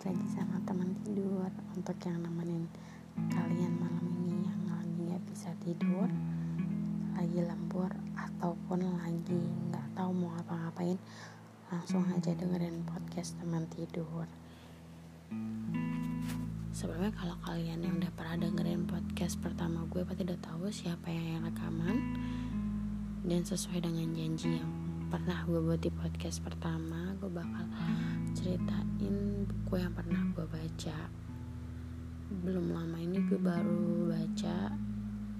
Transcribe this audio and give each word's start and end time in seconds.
lagi 0.00 0.26
sama 0.32 0.56
teman 0.64 0.96
tidur. 1.04 1.52
Untuk 1.76 1.96
yang 2.08 2.24
nemenin 2.24 2.64
kalian 3.28 3.76
malam 3.76 4.06
ini 4.24 4.48
yang 4.48 4.62
lagi 4.64 4.96
nggak 4.96 5.24
bisa 5.28 5.52
tidur 5.60 6.08
lagi 7.12 7.40
lembur 7.44 7.92
ataupun 8.16 8.80
lagi 8.96 9.44
nggak 9.68 9.92
tahu 9.92 10.08
mau 10.16 10.32
ngapa-ngapain 10.40 10.96
langsung 11.68 12.00
aja 12.08 12.32
dengerin 12.32 12.80
podcast 12.88 13.36
teman 13.36 13.68
tidur. 13.68 14.24
Sebelumnya 16.72 17.12
kalau 17.12 17.36
kalian 17.44 17.84
yang 17.84 18.00
udah 18.00 18.08
pernah 18.16 18.40
dengerin 18.40 18.88
podcast 18.88 19.36
pertama 19.36 19.84
gue 19.92 20.00
pasti 20.00 20.24
udah 20.24 20.40
tahu 20.40 20.72
siapa 20.72 21.12
yang 21.12 21.44
rekaman. 21.44 21.96
Dan 23.20 23.44
sesuai 23.44 23.84
dengan 23.84 24.16
janji 24.16 24.64
yang 24.64 24.79
pernah 25.10 25.42
gue 25.42 25.58
buat 25.58 25.82
di 25.82 25.90
podcast 25.90 26.38
pertama 26.38 27.18
gue 27.18 27.26
bakal 27.26 27.66
ceritain 28.30 29.42
buku 29.42 29.82
yang 29.82 29.90
pernah 29.90 30.22
gue 30.30 30.46
baca. 30.46 30.98
Belum 32.46 32.70
lama 32.70 32.94
ini 32.94 33.18
gue 33.26 33.42
baru 33.42 34.06
baca 34.06 34.70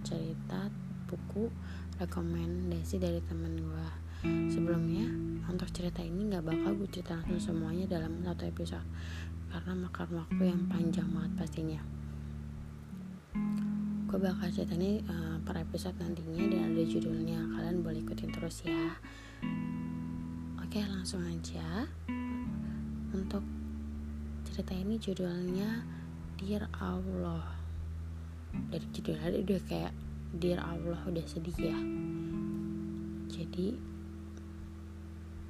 cerita 0.02 0.66
buku 1.06 1.46
rekomendasi 2.02 2.98
dari 2.98 3.22
temen 3.30 3.62
gue 3.62 3.88
sebelumnya 4.50 5.06
untuk 5.46 5.70
cerita 5.70 6.02
ini 6.02 6.26
nggak 6.34 6.50
bakal 6.50 6.74
gue 6.74 6.90
cerita 6.90 7.22
langsung 7.22 7.54
semuanya 7.54 7.86
dalam 7.86 8.26
satu 8.26 8.50
episode 8.50 8.86
karena 9.54 9.72
makan 9.86 10.08
waktu 10.18 10.42
yang 10.50 10.62
panjang 10.66 11.08
banget 11.14 11.32
pastinya 11.38 11.80
gue 14.10 14.18
bakal 14.18 14.50
cerita 14.50 14.74
ini 14.74 14.98
uh, 15.06 15.38
per 15.46 15.62
episode 15.62 15.94
nantinya 16.02 16.42
dan 16.50 16.74
ada 16.74 16.82
judulnya. 16.82 17.46
Kalian 17.54 17.78
boleh 17.86 18.02
ikutin 18.02 18.34
terus 18.34 18.66
ya. 18.66 18.98
Oke 20.58 20.82
langsung 20.82 21.22
aja. 21.22 21.86
Untuk 23.14 23.46
cerita 24.50 24.74
ini 24.74 24.98
judulnya 24.98 25.86
Dear 26.42 26.66
Allah. 26.82 27.54
Dari 28.50 28.82
judulnya 28.90 29.30
udah 29.30 29.62
kayak 29.70 29.94
Dear 30.34 30.58
Allah 30.58 30.98
udah 31.06 31.24
sedih 31.30 31.70
ya. 31.70 31.78
Jadi 33.30 33.78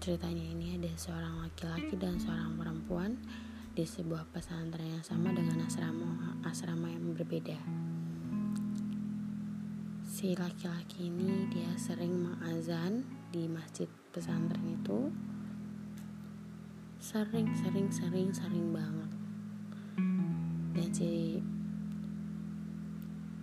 Ceritanya 0.04 0.44
ini 0.52 0.76
ada 0.76 0.92
seorang 1.00 1.48
laki-laki 1.48 1.96
dan 1.96 2.20
seorang 2.20 2.60
perempuan 2.60 3.16
Di 3.72 3.88
sebuah 3.88 4.28
pesantren 4.32 5.00
yang 5.00 5.04
sama 5.04 5.32
dengan 5.32 5.64
asrama, 5.64 6.36
asrama 6.44 6.92
yang 6.92 7.16
berbeda 7.16 7.88
Si 10.20 10.36
laki-laki 10.36 11.08
ini 11.08 11.48
dia 11.48 11.72
sering 11.80 12.12
mengazan 12.12 13.08
di 13.32 13.48
masjid 13.48 13.88
pesantren 14.12 14.60
itu. 14.68 15.08
Sering 17.00 17.48
sering 17.56 17.88
sering 17.88 18.28
sering 18.28 18.68
banget. 18.68 19.10
Dan 20.76 20.88
si 20.92 21.40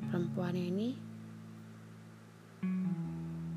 perempuannya 0.06 0.66
ini 0.70 0.90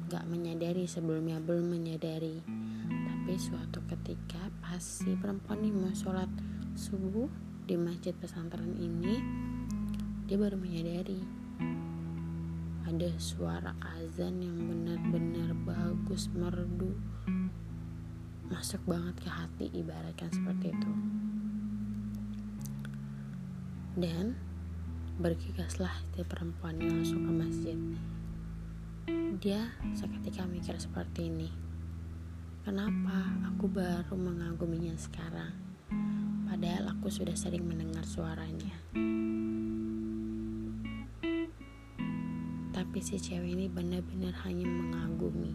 gak 0.09 0.25
menyadari 0.25 0.89
sebelumnya 0.89 1.45
belum 1.45 1.77
menyadari. 1.77 2.41
Tapi 2.89 3.37
suatu 3.37 3.85
ketika 3.85 4.49
pas 4.65 4.81
si 4.81 5.13
perempuan 5.21 5.61
ini 5.61 5.77
mau 5.77 5.93
sholat 5.93 6.33
subuh 6.73 7.29
di 7.69 7.77
masjid 7.77 8.17
pesantren 8.17 8.81
ini 8.81 9.21
dia 10.25 10.41
baru 10.41 10.57
menyadari 10.57 11.40
ada 13.01 13.17
suara 13.17 13.73
azan 13.97 14.45
yang 14.45 14.61
benar-benar 14.61 15.57
bagus 15.65 16.29
merdu. 16.37 16.93
Masuk 18.53 18.85
banget 18.85 19.17
ke 19.25 19.31
hati 19.33 19.73
ibaratkan 19.73 20.29
seperti 20.29 20.69
itu. 20.69 20.93
Dan 23.97 24.37
bergegaslah 25.17 25.97
si 26.13 26.21
perempuan 26.29 26.77
yang 26.77 27.01
langsung 27.01 27.25
ke 27.25 27.33
masjid. 27.33 27.79
Dia 29.41 29.73
seketika 29.97 30.45
mikir 30.45 30.77
seperti 30.77 31.33
ini 31.33 31.49
kenapa 32.69 33.33
aku 33.49 33.65
baru 33.65 34.13
mengaguminya 34.13 34.93
sekarang? 35.01 35.57
Padahal 36.45 36.93
aku 36.93 37.09
sudah 37.09 37.33
sering 37.33 37.65
mendengar 37.65 38.05
suaranya 38.05 38.77
tapi 42.91 43.07
si 43.07 43.23
cewek 43.23 43.55
ini 43.55 43.71
benar-benar 43.71 44.35
hanya 44.43 44.67
mengagumi. 44.67 45.55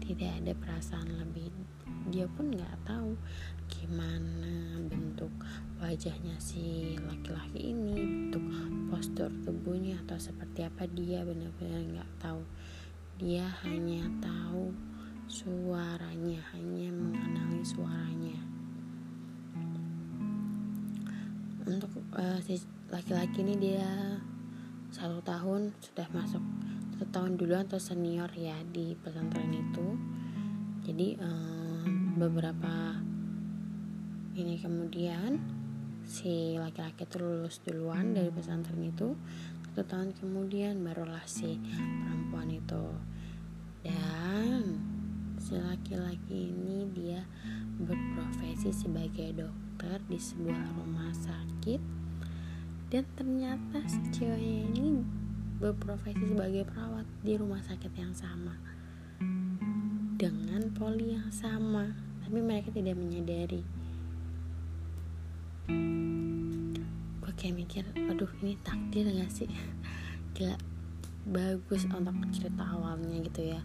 Tidak 0.00 0.40
ada 0.40 0.56
perasaan 0.56 1.20
lebih. 1.20 1.52
Dia 2.08 2.24
pun 2.24 2.48
nggak 2.48 2.88
tahu 2.88 3.12
gimana 3.68 4.80
bentuk 4.88 5.28
wajahnya 5.76 6.32
si 6.40 6.96
laki-laki 6.96 7.76
ini 7.76 7.92
bentuk 7.92 8.40
postur 8.88 9.28
tubuhnya 9.44 10.00
atau 10.08 10.16
seperti 10.16 10.64
apa. 10.64 10.88
Dia 10.88 11.20
benar-benar 11.28 11.92
nggak 11.92 12.10
tahu. 12.24 12.40
Dia 13.20 13.44
hanya 13.68 14.08
tahu 14.24 14.72
suaranya 15.28 16.40
hanya 16.56 16.88
mengenali 16.88 17.60
suaranya. 17.68 18.40
Untuk 21.68 22.00
uh, 22.16 22.40
si 22.40 22.64
laki-laki 22.88 23.44
ini 23.44 23.60
dia 23.60 23.92
satu 24.92 25.24
tahun 25.24 25.72
sudah 25.80 26.04
masuk. 26.12 26.44
Satu 26.92 27.06
tahun 27.08 27.40
dulu 27.40 27.56
atau 27.56 27.80
senior 27.80 28.28
ya 28.36 28.54
di 28.68 28.92
pesantren 29.00 29.48
itu. 29.48 29.96
Jadi 30.84 31.16
um, 31.16 32.20
beberapa 32.20 33.00
ini 34.36 34.60
kemudian 34.60 35.40
si 36.04 36.60
laki-laki 36.60 37.08
itu 37.08 37.16
lulus 37.24 37.64
duluan 37.64 38.12
dari 38.12 38.28
pesantren 38.28 38.84
itu. 38.84 39.16
Satu 39.72 39.82
tahun 39.88 40.12
kemudian 40.12 40.84
barulah 40.84 41.24
si 41.24 41.56
perempuan 42.04 42.52
itu. 42.52 42.84
Dan 43.80 44.76
si 45.40 45.56
laki-laki 45.56 46.52
ini 46.52 46.84
dia 46.92 47.24
berprofesi 47.80 48.68
sebagai 48.70 49.40
dokter 49.40 50.04
di 50.04 50.20
sebuah 50.20 50.76
rumah 50.76 51.10
sakit 51.16 52.01
dan 52.92 53.08
ternyata 53.16 53.80
si 53.88 53.96
ceweknya 54.12 54.68
ini 54.68 55.00
berprofesi 55.56 56.28
sebagai 56.28 56.68
perawat 56.68 57.08
di 57.24 57.40
rumah 57.40 57.64
sakit 57.64 57.88
yang 57.96 58.12
sama. 58.12 58.52
Dengan 60.20 60.68
poli 60.76 61.16
yang 61.16 61.32
sama 61.32 61.88
tapi 62.20 62.44
mereka 62.44 62.68
tidak 62.68 63.00
menyadari. 63.00 63.64
Gue 67.16 67.32
kayak 67.32 67.64
mikir 67.64 67.84
aduh 67.96 68.28
ini 68.44 68.60
takdir 68.60 69.08
gak 69.08 69.32
sih? 69.32 69.48
Gila 70.36 70.60
bagus 71.32 71.88
untuk 71.88 72.12
cerita 72.28 72.76
awalnya 72.76 73.24
gitu 73.24 73.56
ya. 73.56 73.64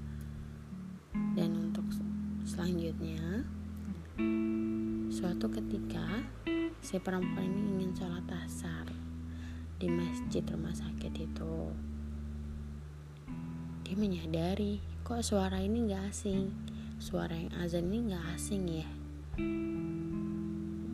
Dan 1.35 1.67
untuk 1.67 1.83
selanjutnya 2.47 3.43
suatu 5.11 5.51
ketika 5.51 6.23
si 6.79 6.95
perempuan 6.95 7.51
ini 7.51 7.83
ingin 7.83 7.91
sholat 7.91 8.23
asar 8.47 8.96
di 9.77 9.85
masjid 9.93 10.41
rumah 10.49 10.73
sakit 10.73 11.13
itu. 11.21 11.55
Dia 13.85 13.93
menyadari 13.93 14.81
kok 15.05 15.21
suara 15.21 15.61
ini 15.61 15.85
gak 15.93 16.09
asing? 16.09 16.49
Suara 16.97 17.37
yang 17.37 17.53
azan 17.61 17.93
ini 17.93 18.09
gak 18.09 18.25
asing 18.33 18.65
ya? 18.65 18.89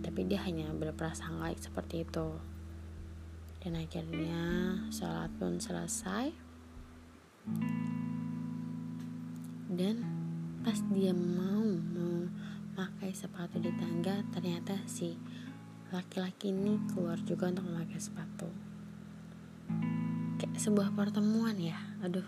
Tapi 0.04 0.20
dia 0.28 0.44
hanya 0.44 0.68
berprasangka 0.76 1.56
seperti 1.64 2.04
itu. 2.04 2.28
Dan 3.64 3.80
akhirnya 3.80 4.44
sholat 4.92 5.32
pun 5.40 5.64
selesai. 5.64 6.36
Dan 9.72 9.96
pas 10.60 10.76
dia 10.92 11.16
mau 11.16 11.64
memakai 11.64 13.16
sepatu 13.16 13.64
di 13.64 13.72
tangga 13.80 14.28
ternyata 14.36 14.76
si 14.92 15.16
laki-laki 15.96 16.52
ini 16.52 16.84
keluar 16.92 17.16
juga 17.24 17.48
untuk 17.48 17.64
memakai 17.72 18.00
sepatu 18.00 18.73
kayak 20.40 20.60
sebuah 20.60 20.92
pertemuan 20.96 21.56
ya. 21.60 21.80
Aduh 22.04 22.26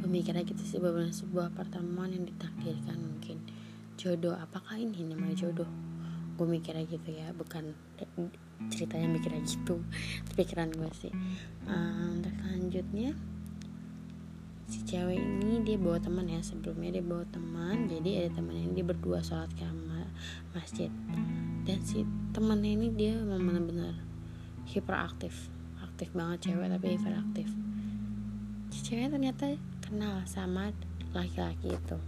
pemikiran 0.00 0.42
gitu 0.42 0.62
sih 0.66 0.78
benar 0.82 1.12
sebuah 1.12 1.54
pertemuan 1.54 2.10
yang 2.10 2.26
ditakdirkan 2.26 2.98
mungkin. 2.98 3.38
Jodoh 4.00 4.34
apakah 4.34 4.80
ini 4.80 5.06
namanya 5.06 5.46
jodoh? 5.46 5.68
Gue 6.34 6.48
mikirnya 6.48 6.88
gitu 6.88 7.12
ya 7.12 7.30
bukan 7.36 7.76
ceritanya 8.72 9.06
mikirnya 9.12 9.44
gitu 9.44 9.84
pikiran 10.38 10.72
gue 10.72 10.90
sih. 10.96 11.12
Um, 11.68 12.24
terus 12.24 12.36
selanjutnya 12.42 13.10
si 14.70 14.86
cewek 14.86 15.18
ini 15.18 15.62
dia 15.66 15.76
bawa 15.78 15.98
teman 15.98 16.30
ya 16.30 16.42
sebelumnya 16.42 16.98
dia 16.98 17.04
bawa 17.04 17.26
teman 17.34 17.90
jadi 17.90 18.26
ada 18.26 18.38
teman 18.38 18.54
ini 18.54 18.82
dia 18.82 18.86
berdua 18.86 19.20
sholat 19.20 19.52
ke 19.54 19.62
masjid. 20.56 20.90
Dan 21.68 21.78
si 21.86 22.02
temannya 22.34 22.72
ini 22.74 22.88
dia 22.90 23.14
memang 23.14 23.46
benar-benar 23.46 23.94
hiperaktif 24.66 25.52
aktif 26.00 26.16
banget 26.16 26.38
cewek 26.48 26.72
tapi 26.72 26.86
hiperaktif. 26.96 27.48
Cewek 28.72 29.12
ternyata 29.12 29.52
kenal 29.84 30.24
sama 30.24 30.72
laki-laki 31.12 31.76
itu. 31.76 31.98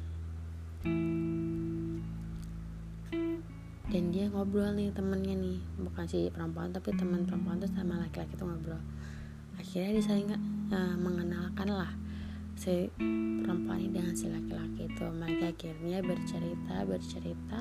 Dan 3.93 4.09
dia 4.09 4.33
ngobrol 4.33 4.73
nih 4.73 4.97
temennya 4.97 5.37
nih 5.37 5.61
bukan 5.77 6.09
si 6.09 6.33
perempuan 6.33 6.73
tapi 6.73 6.97
teman 6.97 7.29
perempuan 7.29 7.61
tuh 7.61 7.69
sama 7.69 8.00
laki-laki 8.00 8.33
tuh 8.33 8.49
ngobrol. 8.49 8.81
Akhirnya 9.61 10.00
dia 10.00 10.05
saling 10.09 10.33
uh, 10.73 10.97
mengenalkan 10.97 11.69
lah 11.69 11.93
si 12.56 12.89
perempuan 13.44 13.77
ini 13.77 13.93
dengan 13.93 14.17
si 14.17 14.33
laki-laki 14.33 14.89
itu. 14.89 15.05
Mereka 15.05 15.53
akhirnya 15.53 16.00
bercerita 16.00 16.89
bercerita. 16.89 17.61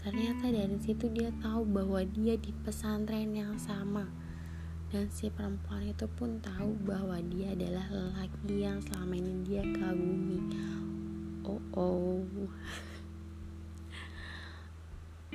Ternyata 0.00 0.48
dari 0.48 0.80
situ 0.80 1.12
dia 1.12 1.28
tahu 1.44 1.68
bahwa 1.68 2.00
dia 2.08 2.40
di 2.40 2.56
pesantren 2.64 3.36
yang 3.36 3.60
sama 3.60 4.24
dan 4.96 5.12
si 5.12 5.28
perempuan 5.28 5.84
itu 5.84 6.08
pun 6.16 6.40
tahu 6.40 6.72
bahwa 6.88 7.20
dia 7.28 7.52
adalah 7.52 7.84
lelaki 7.92 8.64
yang 8.64 8.80
selama 8.80 9.12
ini 9.12 9.44
dia 9.44 9.60
kagumi 9.60 10.40
oh 11.44 11.60
oh 11.76 12.24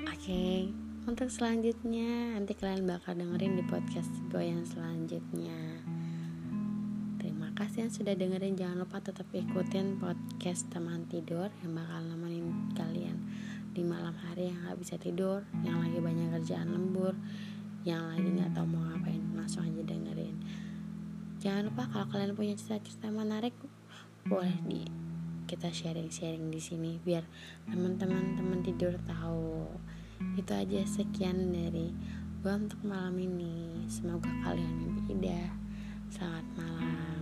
okay, 0.01 0.65
untuk 1.05 1.29
selanjutnya 1.29 2.41
nanti 2.41 2.57
kalian 2.57 2.89
bakal 2.89 3.13
dengerin 3.13 3.61
di 3.61 3.61
podcast 3.69 4.09
gue 4.33 4.41
yang 4.41 4.65
selanjutnya. 4.65 5.77
Terima 7.21 7.53
kasih 7.53 7.85
yang 7.85 7.93
sudah 7.93 8.17
dengerin. 8.17 8.57
Jangan 8.57 8.81
lupa 8.81 8.97
tetap 8.97 9.29
ikutin 9.29 10.01
podcast 10.01 10.73
teman 10.73 11.05
tidur 11.05 11.53
yang 11.61 11.77
bakal 11.77 12.01
nemenin 12.01 12.73
kalian 12.73 13.17
di 13.77 13.85
malam 13.85 14.17
hari 14.17 14.49
yang 14.51 14.57
gak 14.67 14.81
bisa 14.81 14.97
tidur, 14.97 15.45
yang 15.63 15.79
lagi 15.79 16.01
banyak 16.01 16.27
kerjaan 16.41 16.75
lembur, 16.75 17.15
yang 17.81 18.03
lagi 18.13 18.29
nggak 18.29 18.53
tahu 18.53 18.65
mau 18.69 18.85
ngapain 18.93 19.23
langsung 19.33 19.65
aja 19.65 19.81
dengerin. 19.81 20.37
Jangan 21.41 21.73
lupa 21.73 21.89
kalau 21.89 22.05
kalian 22.13 22.37
punya 22.37 22.53
cerita-cerita 22.53 23.09
menarik 23.09 23.57
boleh 24.29 24.53
di 24.69 24.85
kita 25.49 25.73
sharing-sharing 25.73 26.53
di 26.53 26.61
sini 26.61 27.01
biar 27.01 27.25
teman-teman 27.65 28.37
teman 28.37 28.61
tidur 28.61 28.93
tahu. 29.09 29.65
Itu 30.37 30.53
aja 30.53 30.85
sekian 30.85 31.49
dari 31.49 31.89
gue 32.45 32.53
untuk 32.53 32.81
malam 32.85 33.17
ini. 33.17 33.85
Semoga 33.89 34.29
kalian 34.45 34.73
mimpi 34.77 35.17
indah 35.17 35.49
selamat 36.13 36.45
malam 36.53 37.20